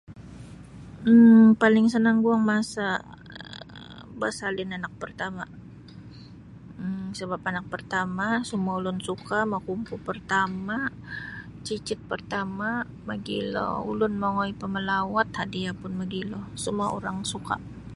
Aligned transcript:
um 1.11 1.41
Paling 1.61 1.87
sanang 1.93 2.17
guang 2.25 2.43
masa 2.51 2.87
um 3.77 4.09
basalin 4.21 4.75
anak 4.77 4.93
partama 5.01 5.43
um 6.81 7.03
sabap 7.19 7.41
anak 7.49 7.65
partama 7.73 8.27
semua 8.49 8.73
ulun 8.79 8.99
suka, 9.07 9.39
mokumpu 9.53 9.93
pertama 10.09 10.77
cicit 11.65 11.99
pertama 12.11 12.69
mogilo 13.07 13.67
ulun 13.91 14.13
mongoi 14.21 14.51
pamalawat 14.61 15.27
hadiah 15.39 15.73
pun 15.81 15.91
mogilo 15.99 16.39
semua 16.65 16.87
orang 16.97 17.17
suka 17.33 17.55